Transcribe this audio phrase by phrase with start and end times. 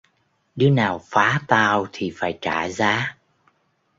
[0.55, 3.17] đứa nào phá tao thì phải trả giá